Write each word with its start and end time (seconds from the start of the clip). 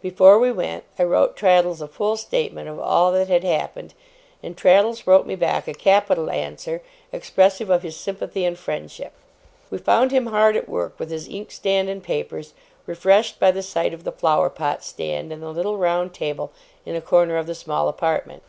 Before 0.00 0.38
we 0.38 0.50
went, 0.50 0.84
I 0.98 1.02
wrote 1.04 1.36
Traddles 1.36 1.82
a 1.82 1.86
full 1.86 2.16
statement 2.16 2.70
of 2.70 2.78
all 2.78 3.12
that 3.12 3.28
had 3.28 3.44
happened, 3.44 3.92
and 4.42 4.56
Traddles 4.56 5.06
wrote 5.06 5.26
me 5.26 5.34
back 5.34 5.68
a 5.68 5.74
capital 5.74 6.30
answer, 6.30 6.80
expressive 7.12 7.68
of 7.68 7.82
his 7.82 7.94
sympathy 7.94 8.46
and 8.46 8.58
friendship. 8.58 9.12
We 9.68 9.76
found 9.76 10.10
him 10.10 10.28
hard 10.28 10.56
at 10.56 10.70
work 10.70 10.98
with 10.98 11.10
his 11.10 11.28
inkstand 11.28 11.90
and 11.90 12.02
papers, 12.02 12.54
refreshed 12.86 13.38
by 13.38 13.50
the 13.50 13.62
sight 13.62 13.92
of 13.92 14.04
the 14.04 14.12
flower 14.12 14.48
pot 14.48 14.82
stand 14.82 15.30
and 15.30 15.42
the 15.42 15.50
little 15.52 15.76
round 15.76 16.14
table 16.14 16.50
in 16.86 16.96
a 16.96 17.02
corner 17.02 17.36
of 17.36 17.46
the 17.46 17.54
small 17.54 17.86
apartment. 17.86 18.42